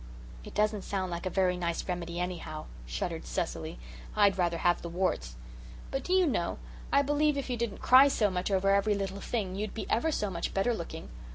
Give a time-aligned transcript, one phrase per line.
[0.43, 3.77] "It doesn't sound like a very nice remedy, anyhow," shuddered Cecily.
[4.15, 5.35] "I'd rather have the warts.
[5.91, 6.57] But do you know,
[6.91, 10.11] I believe if you didn't cry so much over every little thing, you'd be ever
[10.11, 11.09] so much better looking.